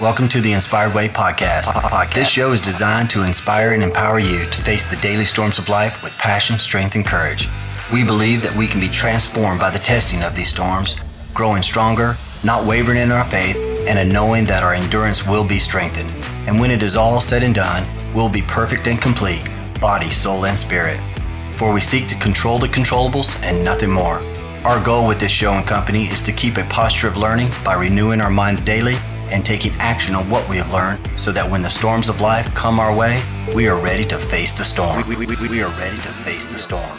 [0.00, 1.64] Welcome to the Inspired Way podcast.
[1.74, 2.14] podcast.
[2.14, 5.68] This show is designed to inspire and empower you to face the daily storms of
[5.68, 7.50] life with passion, strength, and courage.
[7.92, 10.96] We believe that we can be transformed by the testing of these storms,
[11.34, 15.58] growing stronger, not wavering in our faith, and a knowing that our endurance will be
[15.58, 16.08] strengthened.
[16.48, 19.46] And when it is all said and done, we'll be perfect and complete,
[19.82, 20.98] body, soul, and spirit.
[21.58, 24.22] For we seek to control the controllables and nothing more.
[24.64, 27.74] Our goal with this show and company is to keep a posture of learning by
[27.74, 28.96] renewing our minds daily
[29.30, 32.52] and taking action on what we have learned so that when the storms of life
[32.54, 33.22] come our way,
[33.54, 35.06] we are ready to face the storm.
[35.08, 36.98] We, we, we, we are ready to face the storm.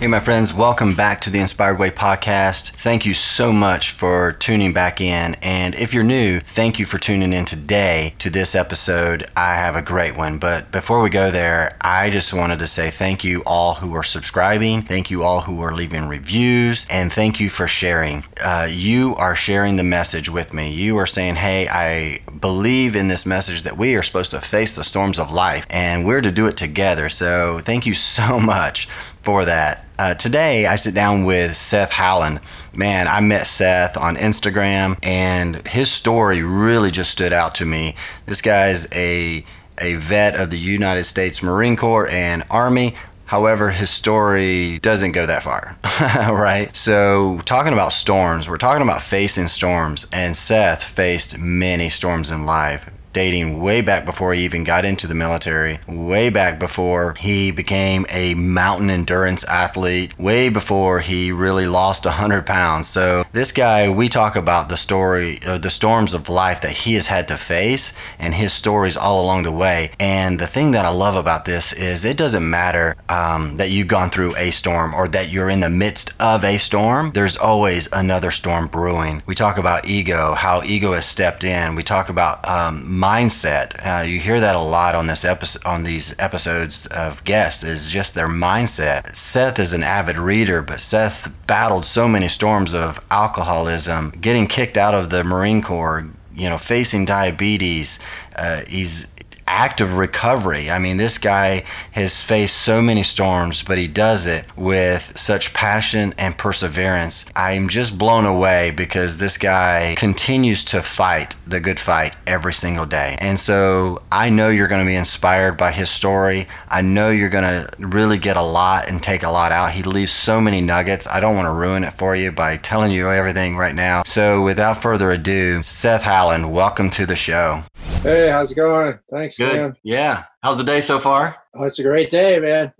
[0.00, 2.70] Hey, my friends, welcome back to the Inspired Way podcast.
[2.70, 5.34] Thank you so much for tuning back in.
[5.42, 9.26] And if you're new, thank you for tuning in today to this episode.
[9.36, 10.38] I have a great one.
[10.38, 14.04] But before we go there, I just wanted to say thank you all who are
[14.04, 14.82] subscribing.
[14.82, 16.86] Thank you all who are leaving reviews.
[16.88, 18.22] And thank you for sharing.
[18.40, 20.72] Uh, you are sharing the message with me.
[20.72, 24.76] You are saying, hey, I believe in this message that we are supposed to face
[24.76, 27.08] the storms of life and we're to do it together.
[27.08, 28.86] So thank you so much
[29.28, 29.84] for that.
[29.98, 32.40] Uh, today, I sit down with Seth Howland.
[32.72, 37.94] Man, I met Seth on Instagram, and his story really just stood out to me.
[38.24, 39.44] This guy's a
[39.76, 42.94] a vet of the United States Marine Corps and Army.
[43.26, 45.76] However, his story doesn't go that far,
[46.34, 46.74] right?
[46.74, 52.46] So, talking about storms, we're talking about facing storms, and Seth faced many storms in
[52.46, 57.50] life dating way back before he even got into the military, way back before he
[57.50, 62.86] became a mountain endurance athlete, way before he really lost 100 pounds.
[62.86, 66.94] So, this guy, we talk about the story, uh, the storms of life that he
[66.94, 69.90] has had to face and his stories all along the way.
[69.98, 73.88] And the thing that I love about this is it doesn't matter um, that you've
[73.88, 77.88] gone through a storm or that you're in the midst of a storm, there's always
[77.92, 79.24] another storm brewing.
[79.26, 81.74] We talk about ego, how ego has stepped in.
[81.74, 83.74] We talk about um, mindset.
[83.84, 87.90] Uh, you hear that a lot on this episode, on these episodes of guests, is
[87.90, 89.14] just their mindset.
[89.14, 94.76] Seth is an avid reader, but Seth battled so many storms of alcoholism, getting kicked
[94.76, 97.98] out of the Marine Corps, you know, facing diabetes.
[98.36, 99.06] Uh, he's
[99.48, 100.70] active recovery.
[100.70, 105.54] I mean, this guy has faced so many storms, but he does it with such
[105.54, 107.24] passion and perseverance.
[107.34, 112.86] I'm just blown away because this guy continues to fight the good fight every single
[112.86, 113.16] day.
[113.20, 116.46] And so I know you're going to be inspired by his story.
[116.68, 119.72] I know you're going to really get a lot and take a lot out.
[119.72, 121.08] He leaves so many nuggets.
[121.08, 124.02] I don't want to ruin it for you by telling you everything right now.
[124.04, 127.64] So without further ado, Seth Howland, welcome to the show.
[128.02, 128.98] Hey, how's it going?
[129.10, 129.60] Thanks, Good.
[129.60, 129.76] man.
[129.82, 130.24] Yeah.
[130.42, 131.36] How's the day so far?
[131.54, 132.72] Oh, it's a great day, man.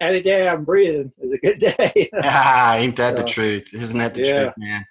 [0.00, 2.10] Any day I'm breathing is a good day.
[2.22, 3.72] ah, ain't that the truth?
[3.72, 4.32] Isn't that the yeah.
[4.32, 4.84] truth, man?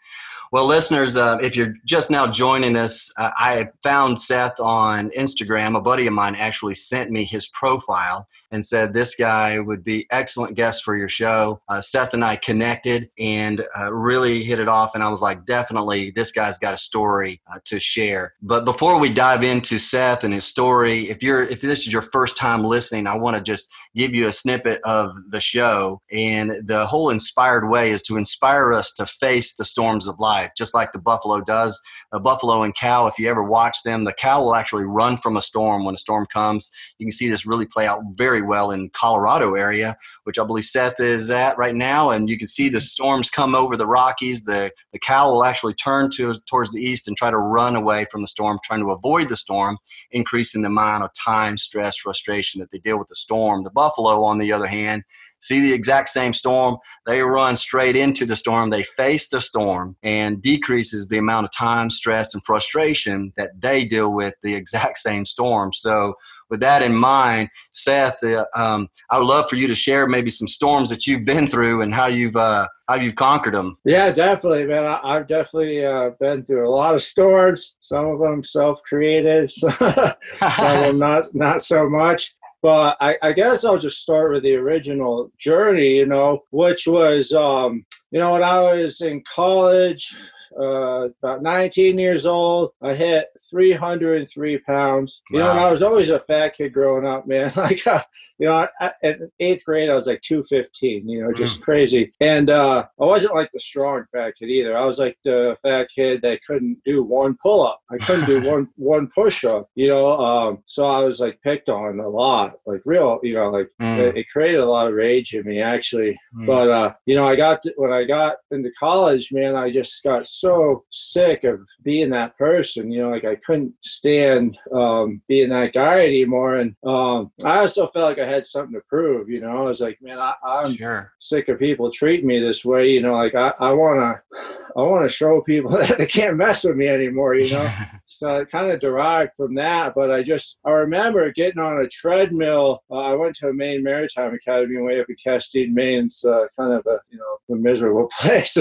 [0.54, 5.78] Well, listeners, uh, if you're just now joining us, uh, I found Seth on Instagram.
[5.78, 10.08] A buddy of mine actually sent me his profile and said this guy would be
[10.12, 11.62] excellent guest for your show.
[11.68, 15.46] Uh, Seth and I connected and uh, really hit it off, and I was like,
[15.46, 18.36] definitely, this guy's got a story uh, to share.
[18.42, 22.02] But before we dive into Seth and his story, if you're if this is your
[22.02, 26.02] first time listening, I want to just give you a snippet of the show.
[26.12, 30.52] And the whole inspired way is to inspire us to face the storms of life,
[30.58, 31.82] just like the buffalo does.
[32.12, 35.38] A buffalo and cow, if you ever watch them, the cow will actually run from
[35.38, 36.72] a storm when a storm comes.
[36.98, 40.66] You can see this really play out very well in Colorado area, which I believe
[40.66, 42.12] Seth is at right now.
[42.12, 42.84] And you can see the mm-hmm.
[42.84, 44.44] storms come over the Rockies.
[44.44, 48.06] The, the cow will actually turn to, towards the east and try to run away
[48.12, 49.78] from the storm, trying to avoid the storm,
[50.12, 53.64] increasing the amount of time, stress, frustration that they deal with the storm.
[53.64, 55.04] The buffalo, on the other hand,
[55.40, 56.78] see the exact same storm.
[57.06, 58.70] They run straight into the storm.
[58.70, 63.86] They face the storm and decreases the amount of time, stress, and frustration that they
[63.86, 65.72] deal with the exact same storm.
[65.74, 66.16] So,
[66.50, 70.32] with that in mind, Seth, uh, um, I would love for you to share maybe
[70.32, 73.78] some storms that you've been through and how you've uh, how you've conquered them.
[73.86, 74.84] yeah, definitely, man.
[74.84, 77.78] I, I've definitely uh, been through a lot of storms.
[77.82, 79.96] Some of them self-created, some of
[80.42, 82.36] them not not so much.
[82.62, 87.32] But I, I guess I'll just start with the original journey, you know, which was,
[87.34, 90.14] um, you know, when I was in college,
[90.58, 95.22] uh, about 19 years old, I hit 303 pounds.
[95.32, 95.52] You know.
[95.52, 97.52] I was always a fat kid growing up, man.
[97.60, 98.02] Like, uh,
[98.38, 102.14] you know, I, in eighth grade, I was like 215, you know, just crazy.
[102.22, 104.78] And uh, I wasn't like the strong fat kid either.
[104.78, 107.82] I was like the fat kid that couldn't do one pull up.
[107.92, 110.18] I couldn't do one one push up, you know.
[110.18, 113.98] Um, so I was like picked on a lot, like real, you know, like Mm,
[113.98, 116.20] it, it created a lot of rage in me actually.
[116.36, 116.46] mm.
[116.46, 120.04] But uh, you know, I got to, when I got into college, man, I just
[120.04, 122.92] got so sick of being that person.
[122.92, 126.58] You know, like I couldn't stand um, being that guy anymore.
[126.58, 129.30] And um, I also felt like I had something to prove.
[129.30, 130.34] You know, I was like, man, I,
[130.64, 131.14] am sure.
[131.20, 132.90] sick of people treating me this way.
[132.90, 134.38] You know, like I, I want to,
[134.78, 137.36] I want to show people that they can't mess with me anymore.
[137.36, 137.74] You know,
[138.06, 139.94] so it kind of derived from that.
[139.96, 142.84] But I just, I remember getting on a treadmill.
[142.90, 146.06] Uh, I went to a Maine Maritime Academy way up in Castine, Maine.
[146.06, 148.58] It's uh, kind of a, you know, a miserable place.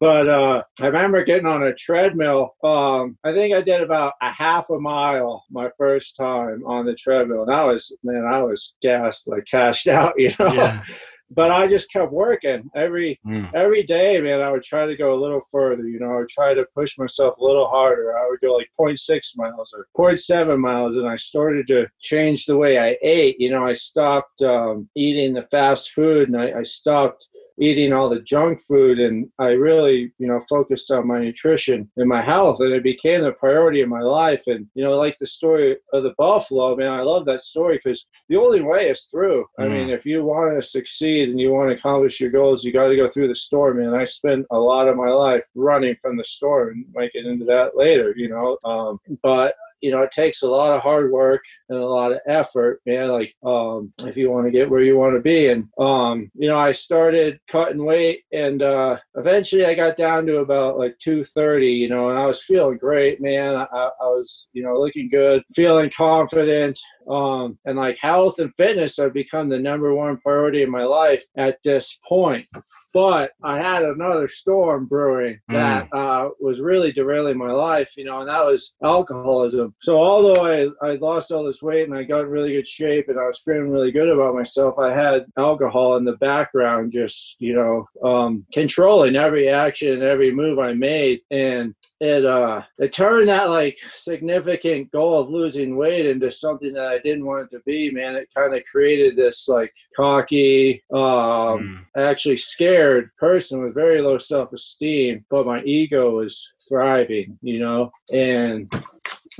[0.00, 2.54] but uh, I remember getting on a treadmill.
[2.62, 6.94] Um, I think I did about a half a mile my first time on the
[6.94, 7.42] treadmill.
[7.42, 10.52] And I was, man, I was gassed, like cashed out, you know.
[10.52, 10.82] Yeah
[11.30, 13.52] but I just kept working every mm.
[13.54, 14.40] every day, man.
[14.40, 16.12] I would try to go a little further, you know.
[16.12, 18.16] I would try to push myself a little harder.
[18.16, 22.56] I would go like 0.6 miles or 0.7 miles, and I started to change the
[22.56, 23.36] way I ate.
[23.38, 27.26] You know, I stopped um, eating the fast food, and I, I stopped
[27.60, 32.08] eating all the junk food and I really, you know, focused on my nutrition and
[32.08, 34.42] my health and it became a priority in my life.
[34.46, 38.06] And, you know, like the story of the buffalo, man, I love that story because
[38.28, 39.46] the only way is through.
[39.58, 39.64] Mm.
[39.64, 42.72] I mean, if you want to succeed and you want to accomplish your goals, you
[42.72, 43.80] got to go through the storm.
[43.80, 47.26] And I spent a lot of my life running from the storm and might get
[47.26, 48.58] into that later, you know.
[48.64, 52.18] Um, but you know, it takes a lot of hard work and a lot of
[52.26, 53.08] effort, man.
[53.08, 56.48] Like, um, if you want to get where you want to be, and um, you
[56.48, 61.66] know, I started cutting weight, and uh, eventually I got down to about like 230,
[61.66, 63.54] you know, and I was feeling great, man.
[63.54, 66.78] I, I was, you know, looking good, feeling confident,
[67.08, 71.24] um, and like health and fitness have become the number one priority in my life
[71.36, 72.46] at this point.
[72.92, 76.26] But I had another storm brewing that mm.
[76.26, 79.74] uh, was really derailing my life, you know, and that was alcoholism.
[79.80, 83.08] So although I, I lost all this weight and I got in really good shape
[83.08, 87.36] and I was feeling really good about myself, I had alcohol in the background, just
[87.40, 92.92] you know, um, controlling every action and every move I made, and it uh, it
[92.92, 97.56] turned that like significant goal of losing weight into something that I didn't want it
[97.56, 97.90] to be.
[97.90, 101.84] Man, it kind of created this like cocky, um, mm.
[101.96, 107.58] actually scared scared person with very low self esteem, but my ego was thriving, you
[107.60, 108.72] know, and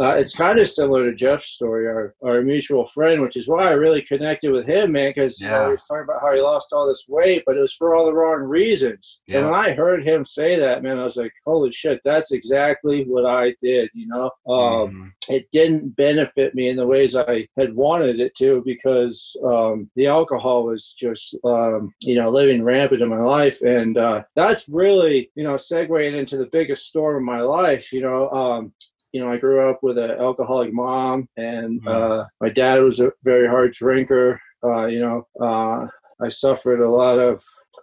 [0.01, 3.69] uh, it's kind of similar to Jeff's story, our, our mutual friend, which is why
[3.69, 5.49] I really connected with him, man, because yeah.
[5.49, 7.75] you know, he was talking about how he lost all this weight, but it was
[7.75, 9.23] for all the wrong reasons.
[9.27, 9.39] Yeah.
[9.39, 13.05] And when I heard him say that, man, I was like, holy shit, that's exactly
[13.05, 14.31] what I did, you know?
[14.53, 19.37] Um, mm It didn't benefit me in the ways I had wanted it to because
[19.45, 23.61] um, the alcohol was just, um, you know, living rampant in my life.
[23.61, 28.01] And uh, that's really, you know, segueing into the biggest storm of my life, you
[28.01, 28.73] know, um,
[29.13, 31.89] you know, I grew up with an alcoholic mom, and mm-hmm.
[31.89, 34.41] uh, my dad was a very hard drinker.
[34.63, 35.87] Uh, you know, uh,
[36.21, 37.43] I suffered a lot of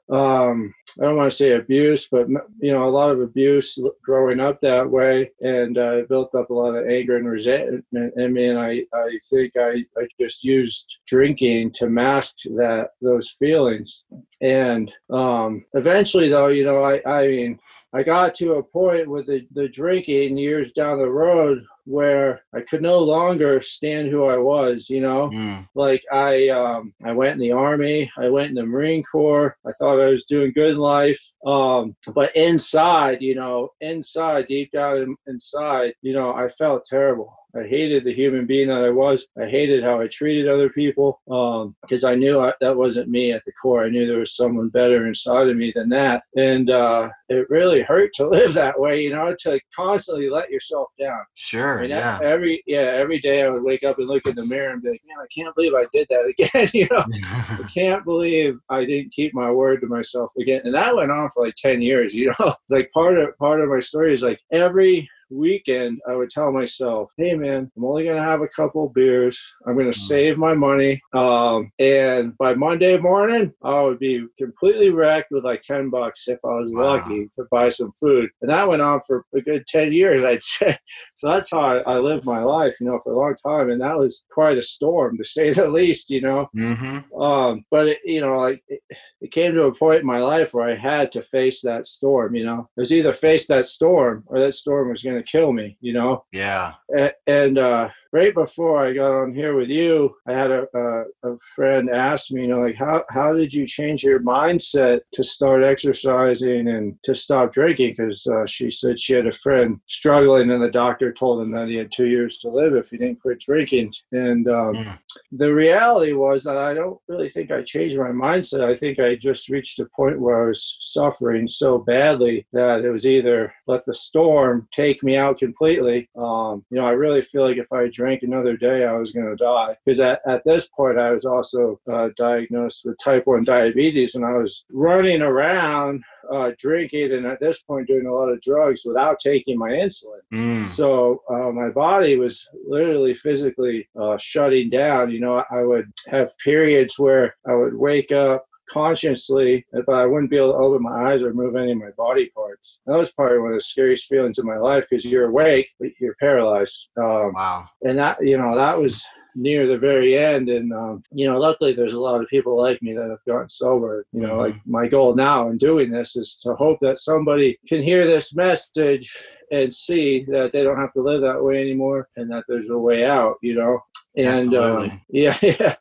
[0.09, 2.27] um, I don't want to say abuse, but
[2.59, 6.53] you know, a lot of abuse growing up that way, and uh, built up a
[6.53, 8.47] lot of anger and resentment in me.
[8.47, 14.05] And I, I think I, I just used drinking to mask that those feelings.
[14.41, 17.59] And um, eventually, though, you know, I, I mean,
[17.93, 22.61] I got to a point with the, the drinking years down the road where I
[22.61, 25.29] could no longer stand who I was, you know?
[25.29, 25.67] Mm.
[25.75, 29.55] Like I um I went in the army, I went in the Marine Corps.
[29.65, 31.21] I thought I was doing good in life.
[31.45, 37.33] Um but inside, you know, inside deep down inside, you know, I felt terrible.
[37.57, 39.27] I hated the human being that I was.
[39.41, 43.31] I hated how I treated other people because um, I knew I, that wasn't me
[43.31, 43.85] at the core.
[43.85, 46.23] I knew there was someone better inside of me than that.
[46.35, 50.89] And uh, it really hurt to live that way, you know, to constantly let yourself
[50.99, 51.19] down.
[51.35, 51.79] Sure.
[51.79, 52.19] I mean, yeah.
[52.21, 54.89] Every, yeah, every day I would wake up and look in the mirror and be
[54.89, 56.69] like, man, I can't believe I did that again.
[56.73, 60.61] you know, I can't believe I didn't keep my word to myself again.
[60.65, 63.61] And that went on for like 10 years, you know, it's like part of, part
[63.61, 68.03] of my story is like every weekend, I would tell myself, hey, man, I'm only
[68.03, 69.41] going to have a couple beers.
[69.67, 70.01] I'm going to mm.
[70.01, 71.01] save my money.
[71.13, 76.39] Um, and by Monday morning, I would be completely wrecked with like 10 bucks if
[76.43, 76.95] I was wow.
[76.95, 78.29] lucky to buy some food.
[78.41, 80.77] And that went on for a good 10 years, I'd say.
[81.15, 83.69] So that's how I, I lived my life, you know, for a long time.
[83.69, 86.47] And that was quite a storm, to say the least, you know.
[86.55, 87.21] Mm-hmm.
[87.21, 88.81] Um, but, it, you know, like it,
[89.21, 92.35] it came to a point in my life where I had to face that storm,
[92.35, 92.69] you know.
[92.77, 95.93] It was either face that storm or that storm was going to kill me, you
[95.93, 96.25] know?
[96.31, 96.73] Yeah.
[96.89, 101.31] And, and uh, right before I got on here with you, I had a, a,
[101.31, 105.23] a, friend ask me, you know, like, how, how did you change your mindset to
[105.23, 107.95] start exercising and to stop drinking?
[107.97, 111.67] Because uh, she said she had a friend struggling, and the doctor told him that
[111.67, 113.93] he had two years to live if he didn't quit drinking.
[114.11, 114.97] And um, mm.
[115.37, 118.63] The reality was that I don't really think I changed my mindset.
[118.63, 122.89] I think I just reached a point where I was suffering so badly that it
[122.89, 126.09] was either let the storm take me out completely.
[126.17, 129.27] Um, you know, I really feel like if I drank another day, I was going
[129.27, 129.75] to die.
[129.85, 134.25] Because at, at this point, I was also uh, diagnosed with type 1 diabetes and
[134.25, 138.83] I was running around uh, drinking and at this point doing a lot of drugs
[138.85, 140.19] without taking my insulin.
[140.33, 140.67] Mm.
[140.69, 145.11] So uh, my body was literally physically uh, shutting down.
[145.11, 150.31] You know, I would have periods where I would wake up consciously, but I wouldn't
[150.31, 152.79] be able to open my eyes or move any of my body parts.
[152.85, 155.89] That was probably one of the scariest feelings in my life because you're awake, but
[155.99, 156.89] you're paralyzed.
[156.97, 157.69] Um, Wow.
[157.83, 159.03] and that you know that was
[159.35, 160.49] near the very end.
[160.49, 163.49] And um, you know luckily there's a lot of people like me that have gotten
[163.49, 164.05] sober.
[164.13, 164.39] You know Mhm.
[164.39, 168.35] like my goal now in doing this is to hope that somebody can hear this
[168.35, 169.07] message
[169.51, 172.77] and see that they don't have to live that way anymore and that there's a
[172.77, 173.79] way out you know
[174.17, 175.75] and uh, yeah yeah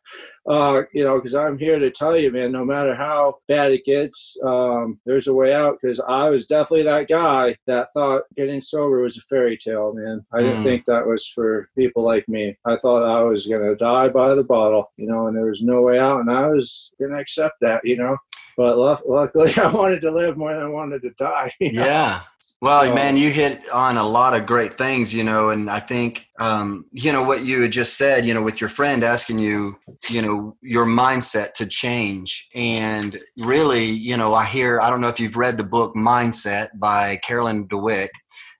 [0.48, 3.84] uh, you know, because I'm here to tell you, man, no matter how bad it
[3.86, 5.78] gets, um, there's a way out.
[5.80, 10.24] Because I was definitely that guy that thought getting sober was a fairy tale, man.
[10.34, 10.62] I didn't Mm.
[10.62, 12.56] think that was for people like me.
[12.66, 15.62] I thought I was going to die by the bottle, you know, and there was
[15.62, 16.20] no way out.
[16.20, 18.18] And I was going to accept that, you know.
[18.56, 21.52] But luckily, I wanted to live more than I wanted to die.
[21.60, 21.84] you know?
[21.84, 22.20] Yeah.
[22.60, 25.80] Well, So- man, you hit on a lot of great things, you know, and I
[25.80, 29.38] think, um, you know, what you had just said, you know, with your friend asking
[29.38, 29.76] you,
[30.08, 32.48] you know, your mindset to change.
[32.54, 36.68] And really, you know, I hear, I don't know if you've read the book Mindset
[36.76, 38.08] by Carolyn Dweck.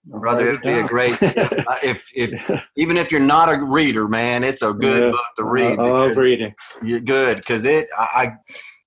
[0.07, 1.49] Brother, it'd be a great, uh,
[1.81, 5.09] if, if, even if you're not a reader, man, it's a good Yeah.
[5.09, 5.79] book to read.
[5.79, 6.53] I I love reading.
[6.83, 8.33] you're good because it I I-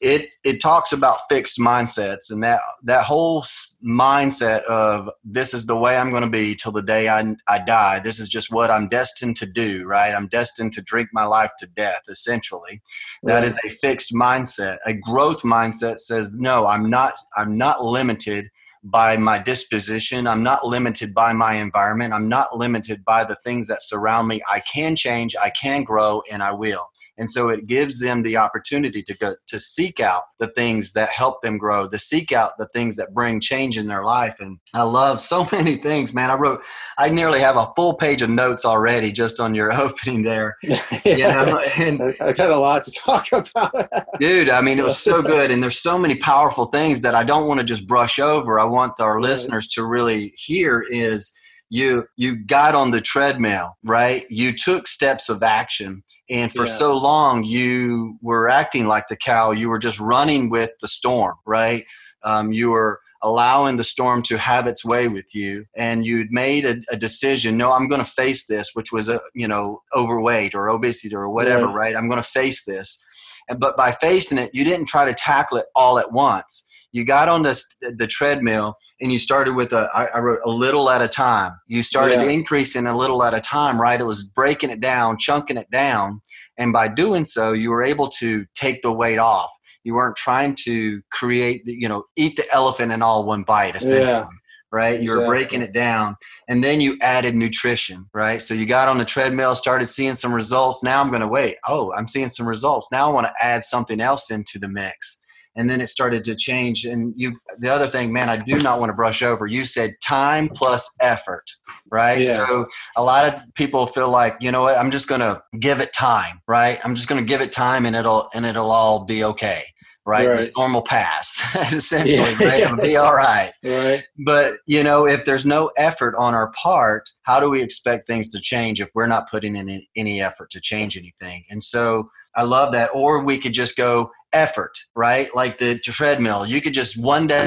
[0.00, 3.42] it it talks about fixed mindsets and that that whole
[3.84, 7.58] mindset of this is the way I'm going to be till the day I I
[7.58, 7.98] die.
[7.98, 9.84] This is just what I'm destined to do.
[9.86, 10.14] Right?
[10.14, 12.02] I'm destined to drink my life to death.
[12.08, 12.80] Essentially,
[13.24, 14.78] that is a fixed mindset.
[14.86, 16.66] A growth mindset says no.
[16.66, 17.14] I'm not.
[17.36, 18.50] I'm not limited
[18.84, 20.26] by my disposition.
[20.26, 22.14] I'm not limited by my environment.
[22.14, 24.40] I'm not limited by the things that surround me.
[24.48, 26.88] I can change, I can grow, and I will.
[27.18, 31.10] And so it gives them the opportunity to go to seek out the things that
[31.10, 34.36] help them grow, to seek out the things that bring change in their life.
[34.40, 36.30] And I love so many things, man.
[36.30, 36.62] I wrote,
[36.96, 40.56] I nearly have a full page of notes already just on your opening there.
[41.04, 43.90] You know, and I, got a lot to talk about.
[44.20, 47.24] dude i mean it was so good and there's so many powerful things that i
[47.24, 51.38] don't want to just brush over i want our listeners to really hear is
[51.70, 54.24] you you got on the treadmill right?
[54.30, 56.72] You took steps of action and for Yeah.
[56.72, 59.50] so long you were acting like the cow.
[59.52, 61.84] You were just running with the storm right?
[62.22, 66.64] Um, you were allowing the storm to have its way with you and you'd made
[66.64, 70.54] a, a decision no i'm going to face this which was a you know overweight
[70.54, 71.74] or obesity or whatever Right.
[71.74, 71.96] right?
[71.96, 73.02] I'm going to face this.
[73.48, 77.04] And but by facing it you didn't try to tackle it all at once you
[77.04, 77.64] got on this
[77.96, 81.52] the treadmill and you started with a I, I wrote a little at a time.
[81.66, 82.30] You started Yeah.
[82.30, 84.00] increasing a little at a time right?
[84.00, 86.20] It was breaking it down chunking it down.
[86.56, 89.50] And by doing so you were able to take the weight off.
[89.84, 93.76] You weren't trying to create the, you know eat the elephant in all one bite
[93.76, 94.26] essentially Yeah.
[94.72, 95.00] right?
[95.00, 95.26] You were Exactly.
[95.36, 96.16] breaking it down.
[96.48, 98.40] And then you added nutrition right?
[98.42, 100.82] So you got on the treadmill started seeing some results.
[100.82, 101.56] Now i'm going to wait.
[101.68, 102.88] Oh i'm seeing some results.
[102.90, 105.20] Now i want to add something else into the mix
[105.58, 108.78] and then it started to change and you the other thing man i do not
[108.80, 111.44] want to brush over you said time plus effort
[111.90, 112.46] right Yeah.
[112.46, 115.80] so a lot of people feel like you know what i'm just going to give
[115.80, 119.04] it time right i'm just going to give it time and it'll and it'll all
[119.04, 119.64] be okay
[120.06, 120.50] right, Right.
[120.56, 122.46] will pass essentially Yeah.
[122.48, 124.02] right it'll be all right right.
[124.24, 128.30] but you know if there's no effort on our part how do we expect things
[128.30, 132.42] to change if we're not putting in any effort to change anything and so i
[132.42, 135.28] love that or we could just go effort right?
[135.34, 137.42] Like the treadmill you could just one day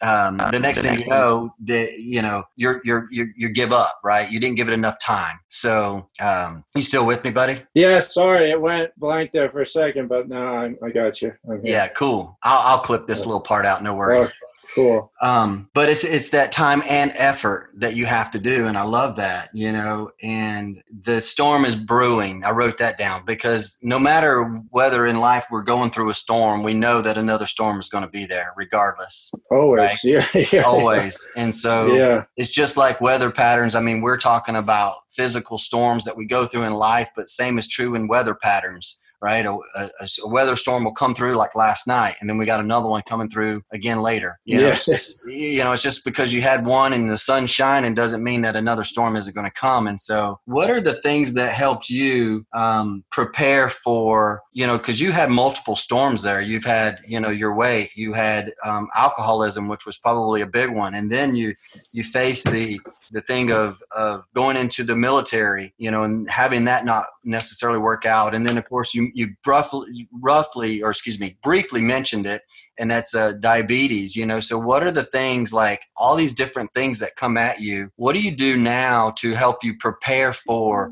[0.00, 3.98] um, the next thing you know the you know you're you're you you give up
[4.04, 4.30] right?
[4.30, 5.38] You didn't give it enough time.
[5.48, 7.62] So um, you still with me buddy?
[7.74, 11.34] Yeah, sorry, it went blank there for a second, but now I, I got you.
[11.62, 12.38] Yeah cool.
[12.42, 14.32] I'll, I'll clip this little part out no worries.
[14.42, 15.10] Oh, cool.
[15.20, 18.82] um, but it's it's that time and effort that you have to do and i
[18.82, 23.98] love that you know and the storm is brewing i wrote that down because no
[23.98, 27.88] matter whether in life we're going through a storm we know that another storm is
[27.88, 29.78] going to be there regardless Always.
[29.80, 29.98] Right.
[30.04, 30.26] Yeah.
[30.52, 30.62] yeah.
[30.62, 32.24] always and so Yeah.
[32.36, 36.46] it's just like weather patterns i mean we're talking about physical storms that we go
[36.46, 39.44] through in life but same is true in weather patterns right?
[39.44, 42.60] A, a, a, weather storm will come through like last night, and then we got
[42.60, 44.38] another one coming through again later.
[44.44, 47.50] You know, it's just, you know, it's just because you had one and the sun's
[47.50, 49.86] shining doesn't mean that another storm isn't going to come.
[49.86, 55.00] And so, what are the things that helped you um, prepare for, you know, because
[55.00, 56.40] you had multiple storms there.
[56.40, 60.70] You've had, you know, your weight, you had um, alcoholism, which was probably a big
[60.70, 61.54] one, and then you
[61.92, 66.64] you faced the the thing of of going into the military, you know, and having
[66.64, 71.18] that not necessarily work out, and then of course you you roughly roughly or excuse
[71.18, 72.42] me briefly mentioned it,
[72.78, 74.16] and that's uh, diabetes.
[74.16, 77.60] You know, so what are the things like all these different things that come at
[77.60, 77.90] you?
[77.96, 80.90] What do you do now to help you prepare for?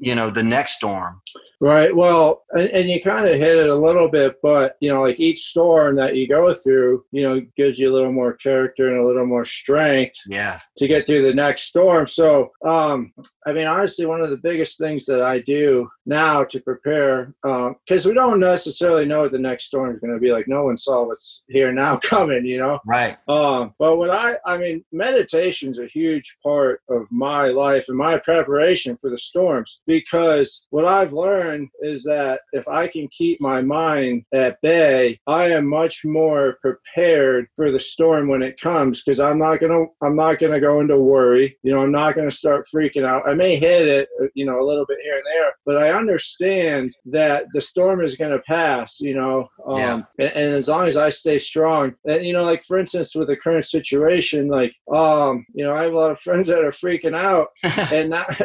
[0.00, 1.20] you know the next storm
[1.60, 5.02] right well and, and you kind of hit it a little bit but you know
[5.02, 8.90] like each storm that you go through you know gives you a little more character
[8.90, 10.58] and a little more strength yeah.
[10.76, 12.06] to get through the next storm.
[12.06, 13.12] So um
[13.46, 18.06] i mean honestly one of the biggest things that i do now to prepare because
[18.06, 20.64] um, we don't necessarily know what the next storm is going to be like no
[20.64, 24.84] one saw what's here now coming you know right um but what i i mean
[24.92, 30.66] meditation is a huge part of my life and my preparation for the storms because
[30.70, 35.66] what I've learned is that if I can keep my mind at bay, I am
[35.66, 40.38] much more prepared for the storm when it comes because I'm not gonna I'm not
[40.38, 41.56] gonna go into worry.
[41.62, 43.28] You know, I'm not gonna start freaking out.
[43.28, 46.94] I may hit it, you know, a little bit here and there, but I understand
[47.06, 49.00] that the storm is gonna pass.
[49.00, 50.00] You know, um, yeah.
[50.18, 53.28] and, and as long as I stay strong, and you know, like for instance, with
[53.28, 56.70] the current situation, like um, you know, I have a lot of friends that are
[56.70, 57.48] freaking out,
[57.92, 58.40] and not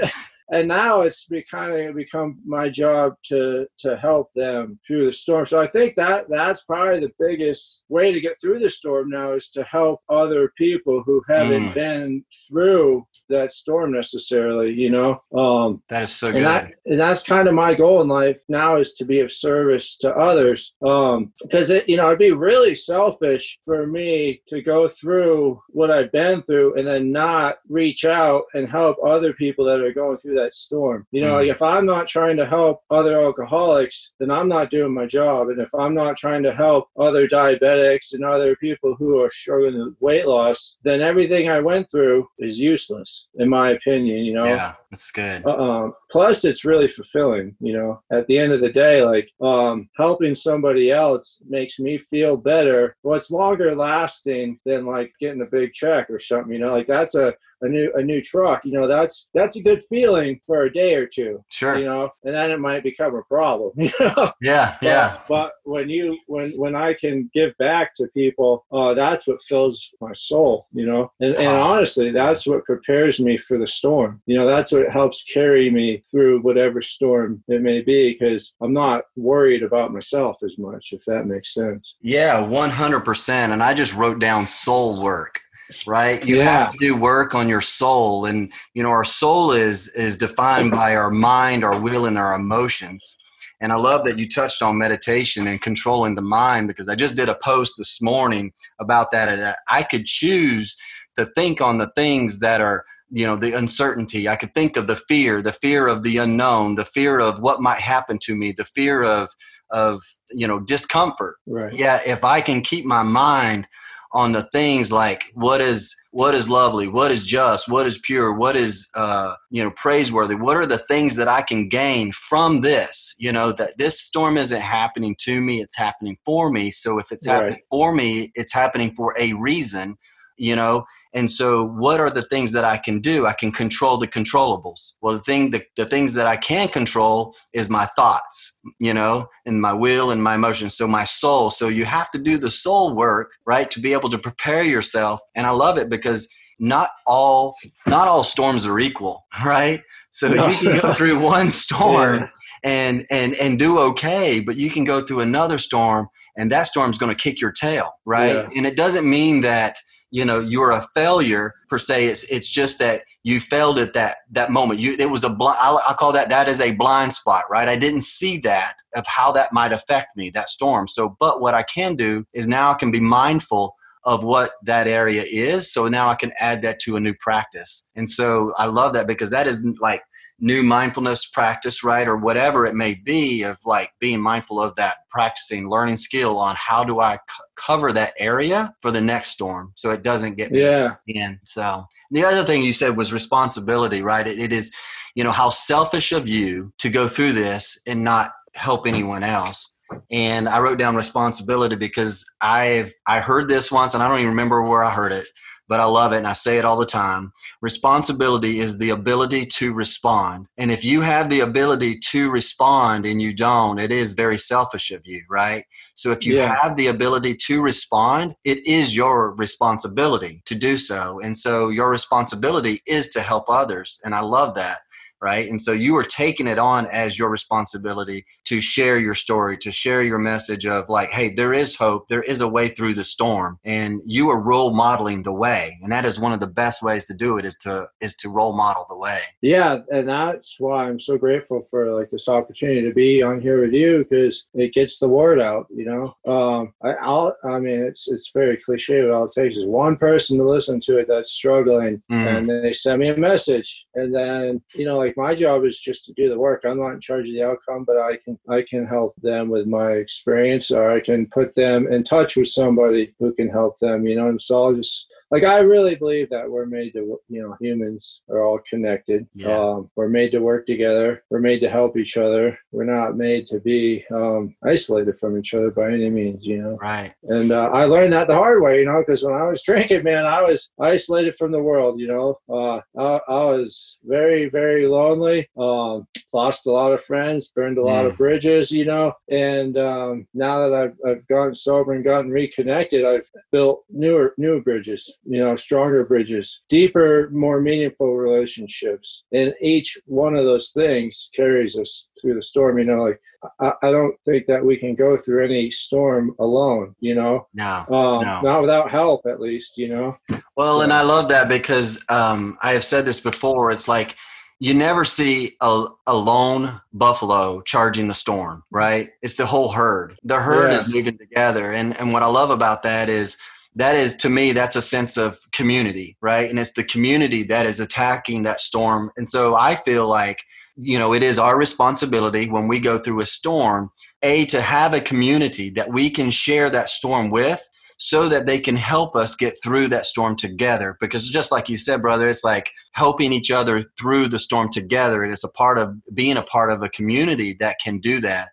[0.52, 5.14] and now it's be kind of become my job to to help them through the
[5.14, 5.46] storm.
[5.46, 9.34] So i think that that's probably the biggest way to get through the storm now
[9.34, 11.74] is to help other people who haven't mm.
[11.74, 15.22] been through that storm necessarily you know?
[15.36, 16.46] Um that is so and good.
[16.46, 19.98] that, and that's kind of my goal in life now is to be of service
[20.00, 20.74] to others.
[20.86, 25.92] Um because it you know it'd be really selfish for me to go through what
[25.92, 30.18] i've been through and then not reach out and help other people that are going
[30.18, 31.06] through that that storm.
[31.12, 31.34] You know, mm.
[31.34, 35.50] like if I'm not trying to help other alcoholics, then I'm not doing my job.
[35.50, 39.80] And if I'm not trying to help other diabetics and other people who are struggling
[39.80, 44.26] with weight loss, then everything I went through is useless, in my opinion.
[44.26, 44.46] You know.
[44.46, 45.46] Yeah, that's good.
[45.46, 45.92] Uh-uh.
[46.12, 47.56] Plus, it's really fulfilling.
[47.60, 51.98] You know, at the end of the day, like um, helping somebody else makes me
[51.98, 52.96] feel better.
[53.04, 56.54] Well, it's longer lasting than like getting a big check or something.
[56.54, 59.64] You know, like that's a a new a new truck you know that's that's a
[59.64, 61.78] good feeling for a day or two sure.
[61.78, 64.32] you know and then it might become a problem you know?
[64.42, 65.20] Yeah yeah.
[65.28, 69.42] but, but when you when when i can give back to people uh that's what
[69.44, 71.12] fills my soul you know?
[71.20, 74.48] And, and honestly that's what prepares me for the storm you know?
[74.48, 79.64] That's what helps carry me through whatever storm it may be because i'm not worried
[79.64, 81.98] about myself as much if that makes sense.
[82.02, 85.40] Yeah 100% and i just wrote down soul work
[85.88, 86.26] right?
[86.26, 86.44] You yeah.
[86.44, 90.72] have to do work on your soul and you know our soul is is defined
[90.72, 93.18] by our mind our will and our emotions.
[93.60, 97.16] And i love that you touched on meditation and controlling the mind because i just
[97.16, 100.76] did a post this morning about that and i could choose
[101.16, 104.28] to think on the things that are you know the uncertainty.
[104.28, 107.62] I could think of the fear the fear of the unknown the fear of what
[107.62, 109.30] might happen to me the fear of
[109.70, 111.36] of you know discomfort.
[111.46, 111.74] Right.
[111.74, 113.68] Yeah if i can keep my mind
[114.14, 118.34] on the things like what is what is lovely what is just what is pure
[118.34, 120.36] what is uh, you know praiseworthy?
[120.36, 123.16] What are the things that i can gain from this?
[123.18, 126.72] You know that this storm isn't happening to me it's happening for me.
[126.72, 127.36] So if it's right.
[127.36, 129.98] happening for me it's happening for a reason
[130.38, 133.28] you know and so, what are the things that I can do?
[133.28, 134.94] I can control the controllables.
[135.02, 139.28] Well, the thing, the, the things that I can control is my thoughts, you know,
[139.46, 140.76] and my will and my emotions.
[140.76, 141.52] So, my soul.
[141.52, 145.20] So, you have to do the soul work, right, to be able to prepare yourself.
[145.36, 147.56] And I love it because not all
[147.88, 149.84] not all storms are equal, right?
[150.12, 150.48] So no.
[150.48, 152.28] you can go through one storm yeah.
[152.64, 156.98] and and and do okay, but you can go through another storm and that storm's
[156.98, 158.36] going to kick your tail, right?
[158.36, 158.50] Yeah.
[158.56, 159.76] And it doesn't mean that
[160.12, 162.06] you know you're a failure per se.
[162.06, 164.80] It's it's just that you failed at that that moment.
[164.80, 167.68] You it was a I, call that that is a blind spot right?
[167.68, 170.88] I didn't see that of how that might affect me that storm.
[170.88, 174.88] So but what i can do is now i can be mindful of what that
[174.88, 175.72] area is.
[175.72, 177.90] So now i can add that to a new practice.
[177.96, 180.04] And so i love that because that is like
[180.42, 182.08] new mindfulness practice, right?
[182.08, 186.56] Or whatever it may be of like being mindful of that, practicing, learning skill on
[186.58, 190.54] how do I c- cover that area for the next storm so it doesn't get
[190.54, 190.96] yeah.
[191.08, 191.40] in.
[191.46, 194.28] So the other thing you said was responsibility, right?
[194.28, 194.76] it, it is,
[195.16, 199.82] you know, how selfish of you to go through this and not help anyone else.
[200.10, 204.30] And I wrote down responsibility because I've I heard this once and I don't even
[204.30, 205.26] remember where I heard it,
[205.72, 207.32] but I love it and I say it all the time.
[207.62, 210.50] Responsibility is the ability to respond.
[210.58, 214.92] And if you have the ability to respond and you don't, it is very selfish
[214.92, 215.64] of you, right?
[215.94, 216.58] So if you yeah.
[216.62, 221.22] have the ability to respond, it is your responsibility to do so.
[221.22, 224.02] And so your responsibility is to help others.
[224.04, 224.80] And I love that
[225.22, 225.50] right?
[225.50, 229.72] And so you are taking it on as your responsibility to share your story, to
[229.72, 233.04] share your message of like, hey, there is hope, there is a way through the
[233.04, 235.78] storm, and you are role modeling the way.
[235.82, 238.30] And that is one of the best ways to do it is to is to
[238.30, 239.20] role model the way.
[239.42, 243.62] Yeah, and that's why I'm so grateful for like this opportunity to be on here
[243.62, 245.68] with you because it gets the word out.
[245.70, 249.58] You know, um, I, I'll, I mean, it's it's very cliche, but all it takes
[249.58, 252.38] is one person to listen to it that's struggling, mm.
[252.38, 255.66] and then they send me a message, and then you know, like like my job
[255.66, 256.64] is just to do the work.
[256.66, 259.68] I'm not in charge of the outcome, but I can I can help them with
[259.68, 264.08] my experience, or I can put them in touch with somebody who can help them.
[264.08, 267.42] You know, and so I'll just like I really believe that we're made to you
[267.42, 269.26] know humans are all connected.
[269.34, 269.58] Yeah.
[269.58, 271.24] Um, we're made to work together.
[271.30, 272.60] We're made to help each other.
[272.74, 276.46] We're not made to be um, isolated from each other by any means.
[276.46, 276.78] You know.
[276.82, 277.14] Right.
[277.24, 278.80] And uh, I learned that the hard way.
[278.80, 282.00] You know, because when I was drinking, man, I was isolated from the world.
[282.00, 285.50] You know, uh, I, I, was very very lonely.
[285.58, 287.52] Um, lost a lot of friends.
[287.52, 288.70] Burned a lot of bridges.
[288.70, 289.14] You know.
[289.30, 294.60] And um, now that I've, I've gotten sober and gotten reconnected, I've built newer newer
[294.60, 299.26] bridges you know, stronger bridges, deeper, more meaningful relationships.
[299.32, 302.80] And each one of those things carries us through the storm.
[302.80, 303.20] You know, like
[303.60, 307.48] I, I don't think that we can go through any storm alone, you know?
[307.54, 308.42] No, um, no.
[308.42, 310.18] Not without help, at least, you know?
[310.56, 310.82] Well, so.
[310.82, 313.72] and I love that because um, I have said this before.
[313.72, 314.16] It's like,
[314.60, 319.10] you never see a, a lone buffalo charging the storm, right?
[319.24, 320.20] It's the whole herd.
[320.24, 320.82] The herd yeah.
[320.82, 321.72] is moving together.
[321.72, 323.38] And, and what I love about that is
[323.76, 326.50] that is to me that's a sense of community right?
[326.50, 329.12] And it's the community that is attacking that storm.
[329.18, 330.40] And so i feel like
[330.78, 333.90] you know it is our responsibility when we go through a storm
[334.24, 338.58] a to have a community that we can share that storm with so that they
[338.58, 340.98] can help us get through that storm together.
[341.00, 345.24] Because just like you said brother it's like helping each other through the storm together.
[345.24, 348.50] It is a part of being a part of a community that can do that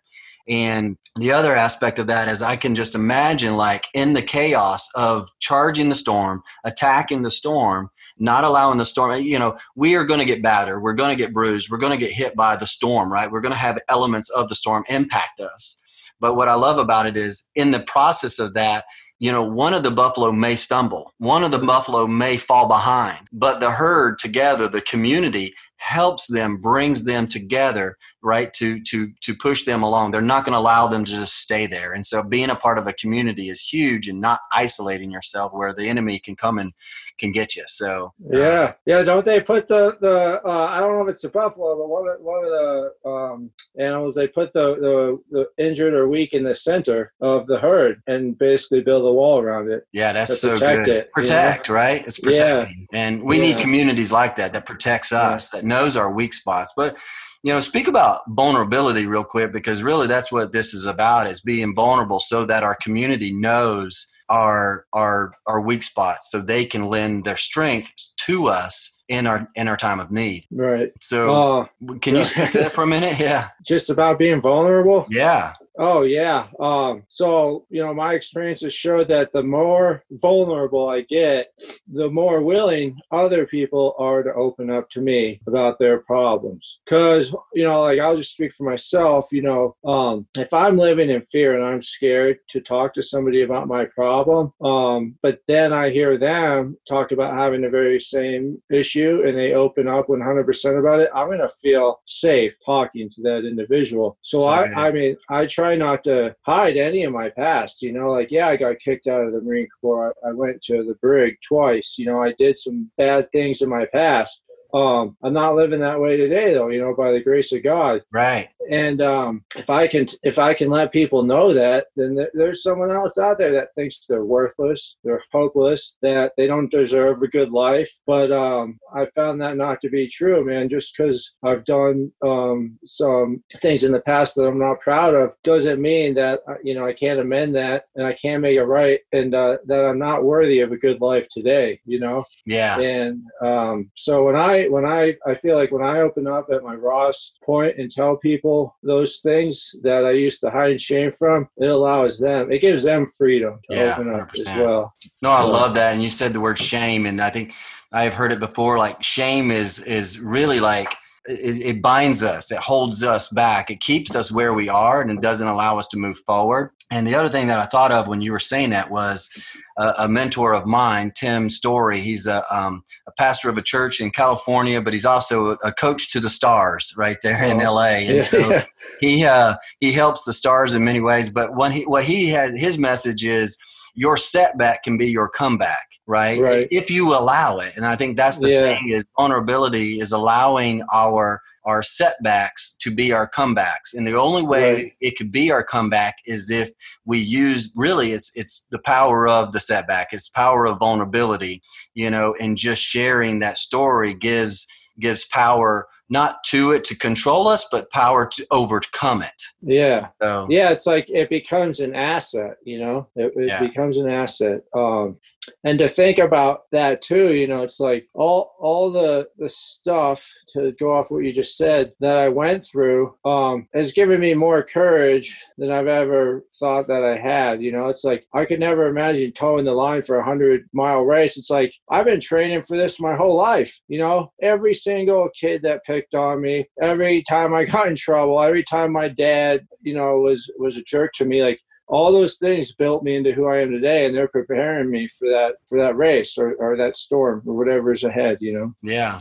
[0.49, 4.89] and the other aspect of that is I can just imagine, like, in the chaos
[4.95, 10.03] of charging the storm, attacking the storm, not allowing the storm, you know, we are
[10.03, 10.81] going to get battered.
[10.81, 11.69] We're going to get bruised.
[11.69, 13.31] We're going to get hit by the storm, right?
[13.31, 15.81] We're going to have elements of the storm impact us.
[16.19, 18.85] But what I love about it is in the process of that,
[19.19, 23.27] you know, one of the buffalo may stumble, one of the buffalo may fall behind,
[23.31, 29.35] but the herd together, the community helps them, brings them together right to to to
[29.35, 32.21] push them along they're not going to allow them to just stay there and so
[32.21, 36.19] being a part of a community is huge and not isolating yourself where the enemy
[36.19, 36.73] can come and
[37.17, 40.95] can get you so uh, yeah yeah don't they put the the uh, i don't
[40.95, 44.51] know if it's the buffalo but one of, one of the um, animals they put
[44.53, 49.05] the, the the injured or weak in the center of the herd and basically build
[49.05, 51.79] a wall around it yeah that's so protect good it, protect you know?
[51.79, 52.99] right it's protecting yeah.
[52.99, 53.41] and we yeah.
[53.43, 55.59] need communities like that that protects us yeah.
[55.59, 56.97] that knows our weak spots but
[57.43, 61.41] you know speak about vulnerability real quick because really that's what this is about is
[61.41, 66.87] being vulnerable so that our community knows our our our weak spots so they can
[66.87, 70.45] lend their strength to us in our in our time of need.
[70.51, 70.91] Right.
[71.01, 71.65] So uh,
[72.01, 73.19] can you speak to that for a minute?
[73.19, 73.49] Yeah.
[73.65, 75.05] Just about being vulnerable?
[75.09, 76.47] Yeah Oh yeah.
[76.59, 81.53] Um, so you know, my experiences show that the more vulnerable I get,
[81.87, 86.81] the more willing other people are to open up to me about their problems.
[86.83, 89.29] Because you know, like I'll just speak for myself.
[89.31, 93.43] You know, um, if I'm living in fear and I'm scared to talk to somebody
[93.43, 98.61] about my problem, um, but then I hear them talk about having the very same
[98.69, 103.45] issue and they open up 100% about it, I'm gonna feel safe talking to that
[103.45, 104.17] individual.
[104.23, 104.73] So Sorry.
[104.73, 107.81] I, I mean, I try try not to hide any of my past.
[107.81, 110.15] You know, like, yeah, I got kicked out of the Marine Corps.
[110.25, 111.95] I went to the brig twice.
[111.99, 114.43] You know, I did some bad things in my past.
[114.73, 116.69] Um, I'm not living that way today, though.
[116.69, 118.01] You know, by the grace of God.
[118.11, 118.49] Right.
[118.69, 122.61] And um, if I can, if I can let people know that, then th- there's
[122.61, 127.27] someone else out there that thinks they're worthless, they're hopeless, that they don't deserve a
[127.27, 127.91] good life.
[128.05, 130.69] But um, I found that not to be true, man.
[130.69, 135.33] Just because I've done um, some things in the past that I'm not proud of
[135.43, 138.63] doesn't mean that uh, you know I can't amend that and I can't make it
[138.63, 141.79] right, and uh, that I'm not worthy of a good life today.
[141.85, 142.25] You know.
[142.45, 142.79] Yeah.
[142.79, 146.49] And um, so when I I when I I feel like when I open up
[146.51, 151.11] at my rawest point and tell people those things that I used to hide shame
[151.11, 152.51] from, it allows them.
[152.51, 154.39] It gives them freedom to yeah, open up 100%.
[154.39, 154.93] as well.
[155.21, 157.53] No, I love that, and you said the word shame, and I think
[157.91, 158.77] I've heard it before.
[158.77, 160.95] Like shame is is really like
[161.29, 165.11] it, it, binds us, it holds us back, it keeps us where we are, and
[165.11, 166.71] it doesn't allow us to move forward.
[166.91, 169.29] And the other thing that I thought of when you were saying that was
[169.77, 172.01] a, a mentor of mine, Tim Storey.
[172.01, 176.11] He's a, um, a, pastor of a church in California, but he's also a coach
[176.13, 177.99] to the stars right there in LA.
[178.09, 178.63] And so
[178.99, 181.29] he uh, he helps the stars in many ways.
[181.29, 183.59] But when he what he has his message is
[183.95, 186.41] your setback can be your comeback right?
[186.41, 186.67] right?
[186.71, 187.77] If you allow it.
[187.77, 188.61] And I think that's the yeah.
[188.61, 193.93] thing is vulnerability is allowing our our setbacks to be our comebacks.
[193.93, 194.93] And the only way right.
[195.01, 196.71] it could be our comeback is if
[197.05, 200.07] we use really it's it's the power of the setback.
[200.11, 201.61] It's power of vulnerability,
[201.93, 204.67] you know, and just sharing that story gives
[204.99, 209.43] gives power not to it to control us, but power to overcome it.
[209.61, 210.07] Yeah.
[210.21, 213.59] So, yeah, it's like it becomes an asset, you know, it, it yeah.
[213.59, 214.61] becomes an asset.
[214.75, 215.17] Um,
[215.63, 220.29] and to think about that too, you know, it's like all all the the stuff
[220.53, 224.33] to go off what you just said that I went through um, has given me
[224.33, 227.61] more courage than I've ever thought that I had.
[227.61, 231.01] You know, it's like I could never imagine toeing the line for a hundred mile
[231.01, 231.37] race.
[231.37, 233.79] It's like I've been training for this my whole life.
[233.87, 238.41] You know, every single kid that picked on me, every time I got in trouble,
[238.41, 242.37] every time my dad, you know, was was a jerk to me, like all those
[242.37, 245.79] things built me into who I am today, and they're preparing me for that for
[245.79, 248.37] that race or, or that storm or whatever's ahead.
[248.39, 248.73] You know.
[248.81, 249.19] Yeah.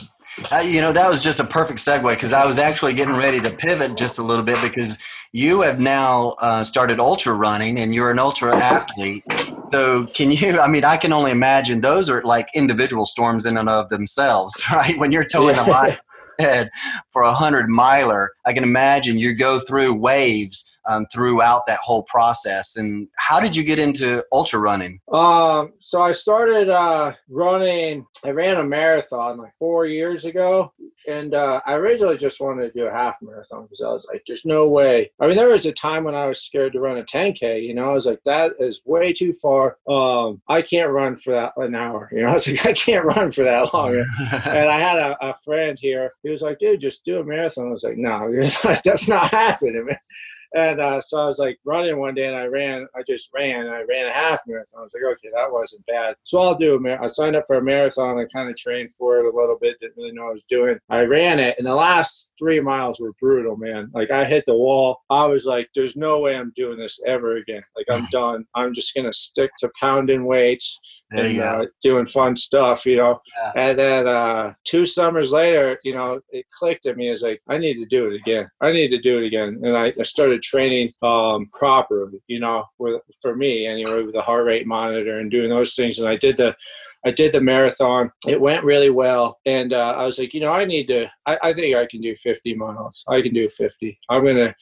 [0.53, 3.41] Uh, you know that was just a perfect segue because I was actually getting ready
[3.41, 4.99] to pivot just a little bit because
[5.33, 9.25] you have now uh, started ultra running and you're an ultra athlete.
[9.69, 10.61] So can you?
[10.61, 14.63] I mean, I can only imagine those are like individual storms in and of themselves,
[14.73, 14.99] right?
[14.99, 15.97] When you're toeing a line
[16.39, 16.71] head
[17.13, 22.03] for a hundred miler, I can imagine you go through waves um, throughout that whole
[22.05, 22.77] process.
[22.77, 25.01] And how did you get into ultra running?
[25.13, 28.07] Um, so I started uh, running.
[28.25, 30.73] I ran a marathon like four years ago,
[31.07, 34.23] and uh, I originally just wanted to do a half marathon because I was like,
[34.27, 36.99] "There's no way." I mean, there was a time when I was scared to run
[36.99, 37.63] a 10k.
[37.63, 39.77] You know, I was like, "That is way too far.
[39.89, 43.05] Um, I can't run for that an hour." You know, I was like, "I can't
[43.05, 43.95] run for that long."
[44.45, 46.13] and I had a, a, friend here.
[46.23, 48.33] He was like, "Dude, just do a marathon." I was like, "No,
[48.85, 49.89] that's not happening."
[50.55, 53.67] And uh, so I was like running one day and I ran, I just ran,
[53.67, 54.81] I ran a half marathon.
[54.81, 56.15] I was like, okay, that wasn't bad.
[56.25, 58.19] So I'll do a mar- I signed up for a marathon.
[58.19, 60.45] I kind of trained for it a little bit, didn't really know what I was
[60.45, 60.79] doing.
[60.89, 63.91] I ran it and the last three miles were brutal, man.
[63.95, 65.01] Like I hit the wall.
[65.11, 67.63] I was like, there's no way I'm doing this ever again.
[67.77, 68.45] Like I'm done.
[68.55, 70.79] I'm just going to stick to pounding weights
[71.11, 73.21] and uh, doing fun stuff, you know.
[73.37, 73.53] Yeah.
[73.57, 77.59] And then uh, two summers later, you know, it clicked at me as like, I
[77.59, 78.49] need to do it again.
[78.61, 79.61] I need to do it again.
[79.63, 84.23] And I, I started training um, properly, you know, with, for me anyway, with the
[84.23, 85.99] heart rate monitor and doing those things.
[85.99, 86.55] And I did the
[87.07, 88.11] I did the marathon.
[88.27, 89.39] It went really well.
[89.47, 92.01] And uh, I was like, you know, I need to, I, I, think I can
[92.01, 93.05] do 50 miles.
[93.09, 93.99] I can do 50.
[94.11, 94.55] I'm going to,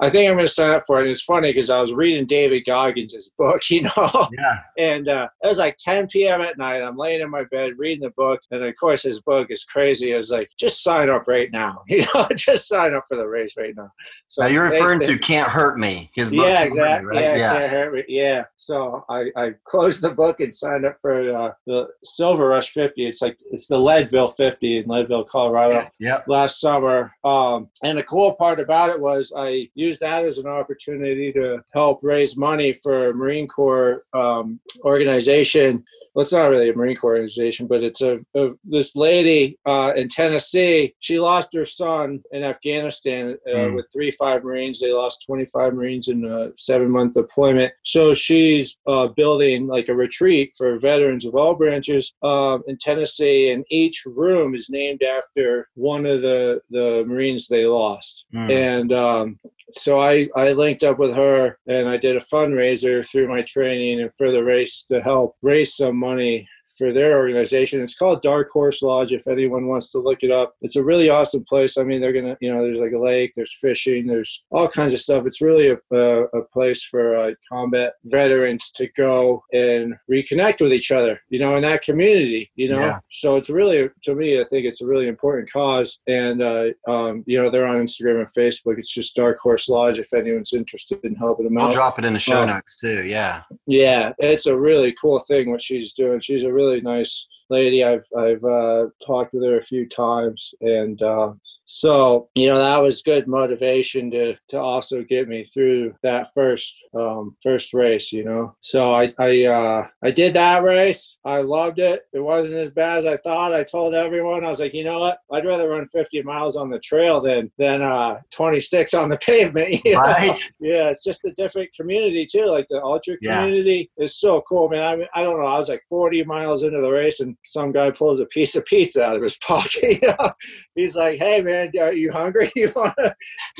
[0.00, 1.02] I think I'm going to sign up for it.
[1.02, 4.60] And it's funny because I was reading David Goggins' book, you know, yeah.
[4.78, 6.40] and uh, it was like 10 p.m.
[6.40, 6.80] at night.
[6.80, 10.14] I'm laying in my bed reading the book, and of course his book is crazy.
[10.14, 13.26] I was like, just sign up right now, you know, just sign up for the
[13.26, 13.90] race right now.
[14.28, 16.46] So now you're referring to "Can't Hurt Me," his book.
[16.46, 17.08] Yeah, exactly.
[17.10, 17.20] right?
[17.20, 17.70] Yeah, yes.
[17.70, 18.04] Can't Hurt Me.
[18.08, 18.44] Yeah.
[18.56, 23.06] So I, I closed the book and signed up for uh, the Silver Rush 50.
[23.06, 25.88] It's like it's the Leadville 50 in Leadville, Colorado.
[25.98, 26.20] Yeah.
[26.26, 30.38] Last summer, um, and the cool part about it was I used use that as
[30.38, 36.46] an opportunity to help raise money for a Marine Corps um, organization well, it's not
[36.46, 40.94] really a Marine Corps organization, but it's a, a this lady uh, in Tennessee.
[40.98, 43.74] She lost her son in Afghanistan uh, mm.
[43.76, 44.80] with three five Marines.
[44.80, 47.72] They lost twenty five Marines in a seven month deployment.
[47.84, 53.50] So she's uh, building like a retreat for veterans of all branches um, in Tennessee,
[53.50, 58.26] and each room is named after one of the the Marines they lost.
[58.34, 58.78] Mm.
[58.80, 59.38] And um,
[59.72, 64.00] so I, I linked up with her and I did a fundraiser through my training
[64.00, 66.48] and for the race to help raise some money
[66.80, 67.82] for their organization.
[67.82, 69.12] It's called Dark Horse Lodge.
[69.12, 71.76] If anyone wants to look it up, it's a really awesome place.
[71.76, 74.94] I mean, they're gonna, you know, there's like a lake, there's fishing, there's all kinds
[74.94, 75.26] of stuff.
[75.26, 80.72] It's really a, a, a place for uh, combat veterans to go and reconnect with
[80.72, 82.80] each other, you know, in that community, you know.
[82.80, 82.98] Yeah.
[83.10, 85.98] So it's really, to me, I think it's a really important cause.
[86.06, 88.78] And uh, um, you know, they're on Instagram and Facebook.
[88.78, 89.98] It's just Dark Horse Lodge.
[89.98, 92.80] If anyone's interested in helping them out, I'll drop it in the show um, notes
[92.80, 93.06] too.
[93.06, 93.42] Yeah.
[93.66, 96.20] Yeah, it's a really cool thing what she's doing.
[96.20, 97.84] She's a really really nice lady.
[97.84, 101.32] I've I've uh, talked with her a few times, and uh,
[101.72, 106.76] so you know that was good motivation to to also get me through that first
[106.98, 108.56] um, first race you know?
[108.60, 111.18] So i i uh, i did that race.
[111.24, 112.00] I loved it.
[112.12, 113.54] It wasn't as bad as i thought.
[113.54, 115.18] I told everyone i was like you know what?
[115.32, 119.80] I'd rather run 50 miles on the trail than than uh 26 on the pavement
[119.94, 120.50] right.
[120.58, 124.04] Yeah it's just a different community too like the ultra community yeah.
[124.06, 124.82] is so cool man.
[124.82, 127.70] I, mean, I don't know i was like 40 miles into the race and some
[127.70, 130.32] guy pulls a piece of pizza out of his pocket you know?
[130.74, 132.50] he's like hey man are you hungry?
[132.56, 133.14] you want to?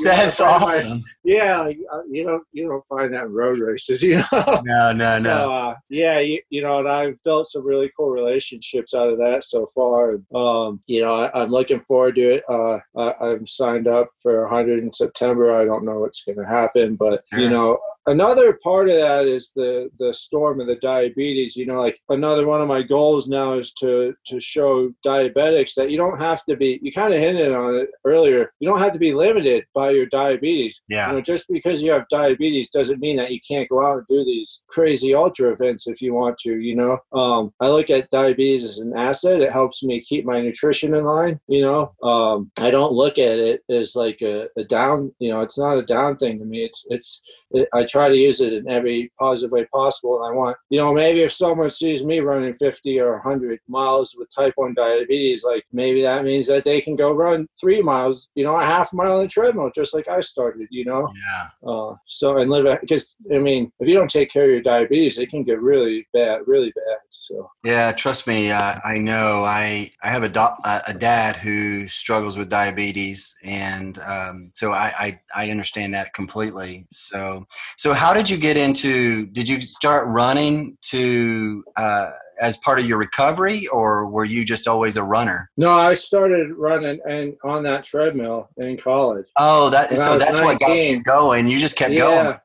[0.05, 0.99] That's awesome.
[0.99, 4.61] My, yeah, uh, you don't you don't find that in road races, you know.
[4.65, 5.53] No, no, so, no.
[5.53, 9.45] Uh, yeah, you, you know, and I've built some really cool relationships out of that
[9.45, 10.19] so far.
[10.35, 12.45] Um, you know, I, am looking forward to it.
[12.49, 15.61] Uh, I, am signed up for 100 in September.
[15.61, 19.53] I don't know what's going to happen, but you know, another part of that is
[19.55, 21.57] the the storm of the diabetes.
[21.57, 25.91] You know like another one of my goals now is to to show diabetics that
[25.91, 28.93] you don't have to be you kind of hinted on it earlier you don't have
[28.93, 30.83] to be limited by your diabetes.
[30.89, 31.09] Yeah.
[31.09, 34.07] You know just because you have diabetes doesn't mean that you can't go out and
[34.09, 36.99] do these crazy ultra events if you want to you know?
[37.19, 39.41] Um, i look at diabetes as an asset.
[39.41, 41.93] It helps me keep my nutrition in line you know?
[42.03, 45.79] Um, i don't look at it as like a, a down you know it's not
[45.79, 46.65] a down thing to me.
[46.65, 50.23] It's it's it, i try to use it in every positive way possible.
[50.23, 54.15] And I want, you know, maybe if someone sees me running 50 or 100 miles
[54.17, 58.29] with type 1 diabetes, like maybe that means that they can go run three miles,
[58.35, 61.13] you know, a half mile on the treadmill, just like I started, you know?
[61.17, 61.71] Yeah.
[61.71, 65.19] Uh, so, and live, because, I mean, if you don't take care of your diabetes,
[65.19, 66.99] it can get really bad, really bad.
[67.11, 69.45] So, yeah, trust me, uh, I know.
[69.45, 73.37] I, I have a, do- a dad who struggles with diabetes.
[73.43, 74.93] And um, so I,
[75.35, 76.87] I, I understand that completely.
[76.91, 77.47] So,
[77.81, 79.25] so how did you get into?
[79.29, 84.69] Did you start running to uh, as part of your recovery, or were you just
[84.69, 85.51] always a runner?
[85.57, 89.25] No, I started running and on that treadmill in college.
[89.37, 90.45] Oh, that so that's 19.
[90.45, 91.49] what got you going.
[91.49, 92.01] You just kept yeah,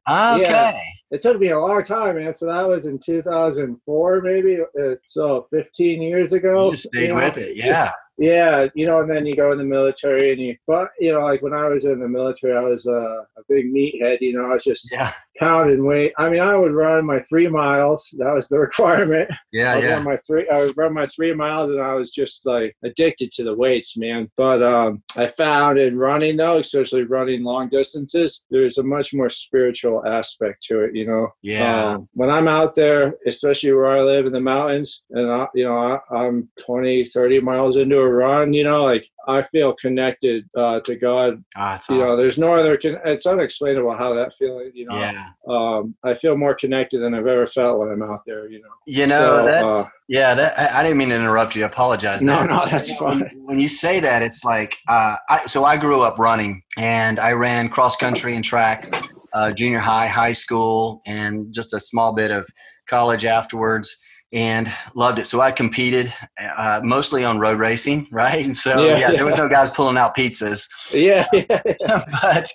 [0.08, 0.42] going.
[0.42, 0.52] Okay.
[0.52, 0.80] Yeah.
[1.12, 2.34] It took me a long time, man.
[2.34, 4.58] So that was in 2004, maybe.
[4.62, 6.72] Uh, so 15 years ago.
[6.72, 7.16] You stayed you know?
[7.16, 7.92] with it, yeah.
[8.18, 11.20] Yeah, you know, and then you go in the military and you, but you know,
[11.20, 14.22] like when I was in the military, I was a, a big meathead.
[14.22, 15.12] You know, I was just yeah.
[15.38, 16.14] counting weight.
[16.18, 18.08] I mean, I would run my three miles.
[18.18, 19.30] That was the requirement.
[19.52, 19.94] Yeah, I yeah.
[19.96, 23.34] Run my three, I would run my three miles, and I was just like addicted
[23.34, 24.32] to the weights, man.
[24.38, 29.30] But um, I found in running though, especially running long distances, there's a much more
[29.30, 30.95] spiritual aspect to it.
[30.96, 31.34] You know.
[31.42, 31.94] Yeah.
[31.96, 35.66] Um, when I'm out there, especially where I live in the mountains, and I, you
[35.66, 40.48] know, I, I'm 20, 30 miles into a run, you know, like I feel connected
[40.56, 41.44] uh, to God.
[41.56, 41.98] Oh, you awesome.
[41.98, 42.78] know, there's no other.
[42.78, 44.72] Con- it's unexplainable how that feeling.
[44.74, 45.28] You know, yeah.
[45.48, 48.50] um, I feel more connected than I've ever felt when I'm out there.
[48.50, 48.70] You know.
[48.86, 50.34] You know, so, that's uh, yeah.
[50.36, 51.64] That, I, I, didn't mean to interrupt you.
[51.64, 52.22] I apologize.
[52.22, 53.20] No, no, that's fine.
[53.22, 55.64] When, when, you say that, it's like uh, I, so.
[55.66, 58.94] I grew up running, and I ran cross country and track,
[59.36, 62.48] uh, junior high, high school, and just a small bit of
[62.88, 64.02] college afterwards
[64.34, 65.28] and loved it.
[65.28, 66.12] So I competed
[66.58, 68.54] uh, mostly on road racing, right?
[68.54, 70.68] So yeah, yeah, there was no guys pulling out pizzas.
[70.94, 71.62] Yeah, yeah.
[72.22, 72.52] but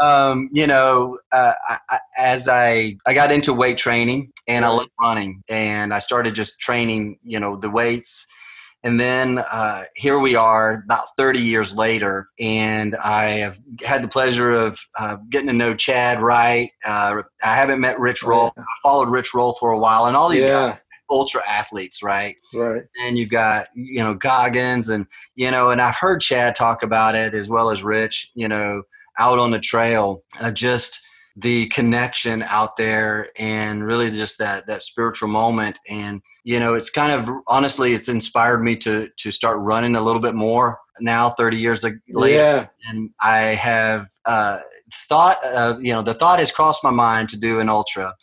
[0.00, 1.52] um, you know, uh,
[1.88, 6.34] I, as I I got into weight training and I loved running, and I started
[6.34, 8.26] just training, you know, the weights.
[8.84, 14.08] And then uh, here we are about 30 years later, and I have had the
[14.08, 16.70] pleasure of uh, getting to know Chad Wright.
[16.86, 18.52] Uh, I haven't met Rich oh, Roll.
[18.56, 20.68] I followed Rich Roll for a while, and all these yeah.
[20.68, 20.78] guys
[21.10, 22.36] ultra athletes, right?
[22.52, 22.82] Right.
[23.02, 27.14] And you've got, you know, Goggins and, you know, and I've heard Chad talk about
[27.14, 28.82] it as well as Rich, you know,
[29.18, 31.00] out on the trail, uh, just
[31.40, 35.78] the connection out there and really just that, that spiritual moment.
[35.88, 40.00] And, you know, it's kind of, honestly, it's inspired me to, to start running a
[40.00, 42.38] little bit more now 30 years later.
[42.38, 42.66] Yeah.
[42.88, 44.58] And I have, uh,
[45.08, 48.14] thought, uh, you know, the thought has crossed my mind to do an ultra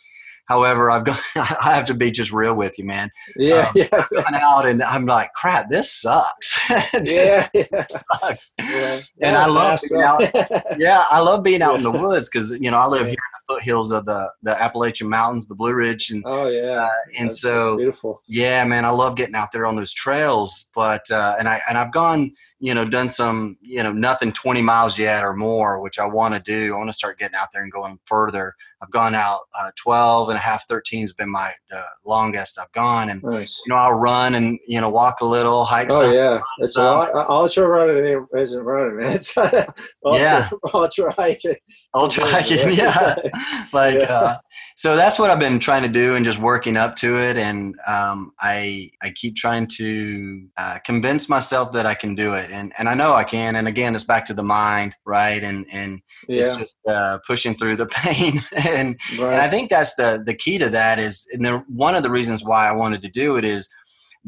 [0.46, 3.10] However, I've got I have to be just real with you, man.
[3.36, 4.06] Yeah, um, yeah.
[4.14, 6.58] Gone out and I'm like, crap, this sucks.
[6.92, 8.54] this yeah, sucks.
[8.58, 9.00] Yeah.
[9.22, 10.78] And I love being out.
[10.78, 13.08] yeah, I love being out in the woods because you know I live yeah.
[13.08, 17.28] here foothills of the the Appalachian Mountains, the Blue Ridge, and oh yeah, uh, and
[17.28, 18.22] that's, so that's beautiful.
[18.26, 20.70] Yeah, man, I love getting out there on those trails.
[20.74, 24.62] But uh, and I and I've gone you know, done some, you know, nothing 20
[24.62, 26.74] miles yet or more, which I want to do.
[26.74, 28.54] I want to start getting out there and going further.
[28.82, 32.72] I've gone out uh, 12 and a half, 13 has been my the longest I've
[32.72, 33.10] gone.
[33.10, 33.62] And, nice.
[33.66, 36.40] you know, I'll run and, you know, walk a little, hike Oh, some, yeah.
[36.58, 36.86] It's some.
[36.86, 37.30] a lot.
[37.30, 39.12] Ultra running isn't running, man.
[39.12, 39.74] It's ultra,
[40.14, 40.50] yeah.
[40.72, 41.56] ultra hiking.
[41.94, 43.16] Ultra hiking, yeah.
[43.72, 44.14] like, yeah.
[44.14, 44.38] Uh,
[44.76, 47.38] so that's what I've been trying to do and just working up to it.
[47.38, 52.50] And um, I, I keep trying to uh, convince myself that I can do it.
[52.50, 53.56] And, and I know I can.
[53.56, 55.42] And again, it's back to the mind, right?
[55.42, 56.42] And, and yeah.
[56.42, 58.40] it's just uh, pushing through the pain.
[58.52, 59.32] and, right.
[59.32, 62.10] and I think that's the, the key to that is, and the, one of the
[62.10, 63.70] reasons why I wanted to do it is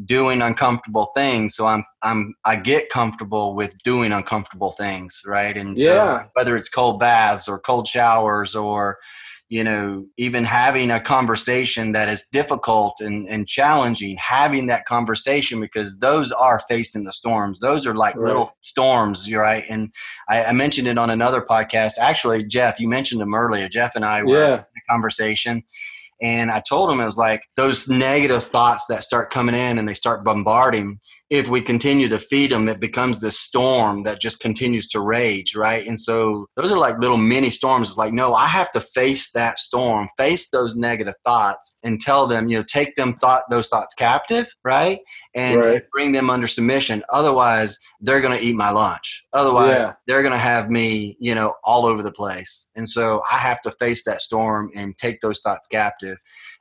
[0.05, 5.77] doing uncomfortable things so i'm i'm i get comfortable with doing uncomfortable things right and
[5.77, 6.23] so yeah.
[6.33, 8.97] whether it's cold baths or cold showers or
[9.49, 15.59] you know, even having a conversation that is difficult and, and challenging, having that conversation
[15.59, 17.59] because those are facing the storms.
[17.59, 18.27] Those are like right.
[18.27, 19.63] little storms, right?
[19.67, 19.91] And
[20.29, 21.93] I, I, mentioned it on another podcast.
[21.99, 23.67] Actually, Jeff, you mentioned them earlier.
[23.67, 24.53] Jeff and I were yeah.
[24.53, 25.63] in a conversation.
[26.21, 29.87] And I told him it was like those negative thoughts that start coming in and
[29.87, 30.99] they start bombarding
[31.29, 35.55] if we continue to feed them, it becomes this storm that just continues to rage,
[35.55, 35.85] right?
[35.85, 37.89] And so those are like little mini storms.
[37.89, 42.25] It's like, no, I have to face that storm, face those negative thoughts, and tell
[42.25, 44.99] them, you know, take them thought those thoughts captive, right?
[45.35, 45.83] And right.
[45.93, 47.03] bring them under submission.
[47.13, 49.25] Otherwise, they're going to eat my lunch.
[49.33, 49.93] Otherwise, yeah.
[50.07, 52.71] they're going to have me, you know, all over the place.
[52.75, 56.17] And so I have to face that storm and take those thoughts captive.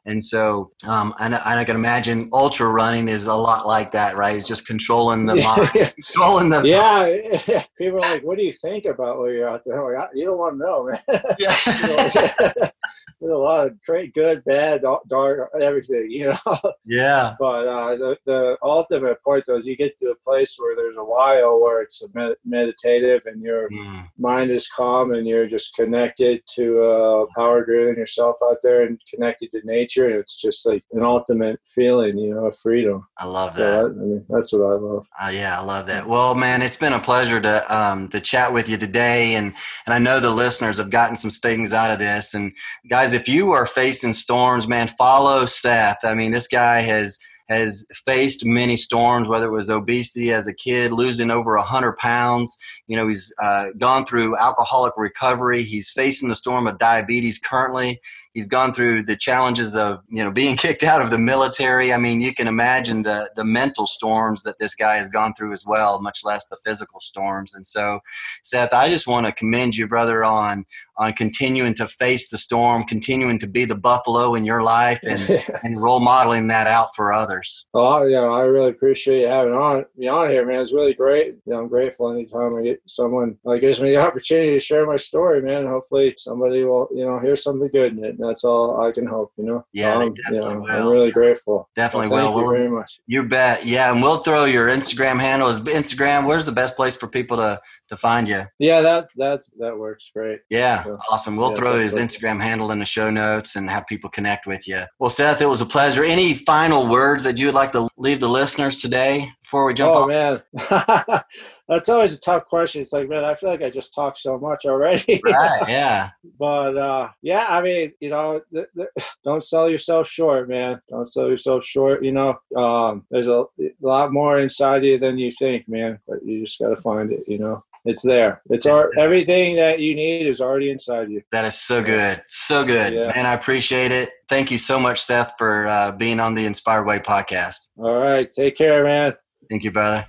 [0.09, 4.17] And so, um, and, and, I can imagine ultra running is a lot like that,
[4.17, 4.37] right?
[4.37, 5.37] It's just controlling the
[5.75, 6.63] mind, controlling the.
[6.67, 10.39] Yeah, people are like, "What do you think about when you're out there?" you don't
[10.39, 11.23] want to know, man.
[11.39, 12.71] Yeah.
[13.21, 16.39] There's a lot of great, good, bad, dark, everything, you know.
[16.91, 17.35] Yeah.
[17.39, 20.97] But uh, the the ultimate point though is you get to a place where there's
[20.97, 24.09] a while where it's med- meditative and your mm.
[24.19, 28.99] mind is calm and you're just connected to uh, power driven yourself out there and
[29.13, 30.11] connected to nature nature.
[30.11, 33.07] And it's just like an ultimate feeling, you know, of freedom.
[33.17, 33.81] I love that.
[33.81, 35.07] So I, I, mean, that's what I love.
[35.21, 36.07] Uh, yeah, I love that.
[36.07, 39.55] Well, man, it's been a pleasure to um, to chat with you today, and
[39.87, 42.35] and I know the listeners have gotten some things out of this.
[42.35, 42.53] And
[42.89, 45.99] guys, if you are facing storms, man, follow Seth.
[46.05, 50.53] I mean, this guy has has faced many storms, whether it was obesity as a
[50.53, 52.59] kid, losing over 100 pounds.
[52.89, 55.63] You know, he's uh, gone through alcoholic recovery.
[55.63, 58.01] He's facing the storm of diabetes currently
[58.39, 61.93] he's gone through the challenges of you know being kicked out of the military.
[61.93, 65.53] I mean, you can imagine the the mental storms that this guy has gone through
[65.53, 67.55] as well, much less the physical storms.
[67.55, 67.99] And so,
[68.45, 70.67] Seth, I just want to commend you, brother, on
[70.99, 75.45] on continuing to face the storm, continuing to be the buffalo in your life, and
[75.65, 77.67] and role modeling that out for others.
[77.73, 80.61] Well, you know, I really appreciate you having on me on here, man.
[80.61, 81.37] It's really great.
[81.47, 84.87] You know, I'm grateful anytime I get someone that gives me the opportunity to share
[84.87, 85.67] my story, man.
[85.67, 89.33] Hopefully, somebody will you know hear something good in it that's all I can hope,
[89.37, 89.65] you know.
[89.73, 90.71] Yeah, um, definitely you know, will.
[90.71, 91.69] I'm really grateful.
[91.77, 92.45] Definitely well, thank will.
[92.45, 93.01] you very much.
[93.07, 93.65] You bet.
[93.65, 95.49] Yeah, and we'll throw your Instagram handle.
[95.49, 96.27] Is Instagram?
[96.27, 98.43] Where's the best place for people to to find you?
[98.59, 100.41] Yeah, that's that's that works great.
[100.51, 101.37] Yeah, so, awesome.
[101.37, 104.67] We'll yeah, throw his Instagram handle in the show notes and have people connect with
[104.69, 104.83] you.
[104.99, 106.05] Well, Seth, it was a pleasure.
[106.05, 109.97] Any final words that you would like to leave the listeners today before we jump?
[109.97, 110.43] Oh man.
[111.69, 112.81] That's always a tough question.
[112.81, 115.21] It's like, man, I feel like I just talked so much already.
[115.25, 115.63] right.
[115.69, 116.11] Yeah.
[116.39, 118.89] but uh, yeah, I mean, you know, th- th-
[119.25, 120.81] don't sell yourself short, man.
[120.89, 122.03] Don't sell yourself short.
[122.03, 125.99] You know, um, there's a, a lot more inside you than you think, man.
[126.09, 127.25] But you just got to find it.
[127.27, 127.65] You know.
[127.89, 128.43] It's there.
[128.51, 131.23] It's our, everything that you need is already inside you.
[131.33, 132.23] That is so good.
[132.29, 132.93] So good.
[132.93, 133.11] Yeah.
[133.15, 134.11] Man, I appreciate it.
[134.29, 137.71] Thank you so much, Seth, for uh, being on the Inspired Way podcast.
[137.79, 138.31] All right.
[138.31, 139.15] Take care, man.
[139.49, 140.07] Thank you, brother.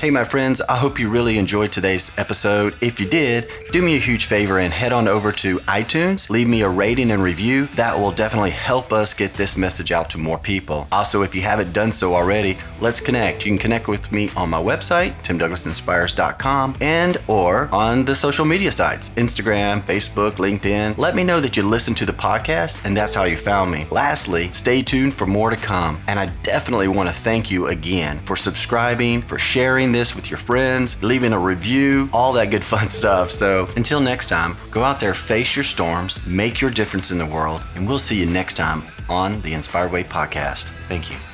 [0.00, 2.74] Hey, my friends, I hope you really enjoyed today's episode.
[2.80, 6.48] If you did, do me a huge favor and head on over to iTunes, leave
[6.48, 7.66] me a rating and review.
[7.74, 10.88] That will definitely help us get this message out to more people.
[10.90, 13.44] Also, if you haven't done so already, let's connect.
[13.44, 18.72] You can connect with me on my website, timdouglasinspires.com, and or on the social media
[18.72, 20.96] sites, Instagram, Facebook, LinkedIn.
[20.96, 23.86] Let me know that you listened to the podcast and that's how you found me.
[23.90, 26.02] Lastly, stay tuned for more to come.
[26.06, 30.30] And I definitely want to thank you again for subscribing, for sharing sharing this with
[30.30, 33.30] your friends, leaving a review, all that good fun stuff.
[33.30, 37.26] So until next time, go out there, face your storms, make your difference in the
[37.26, 40.72] world, and we'll see you next time on the Inspired Way podcast.
[40.88, 41.29] Thank you.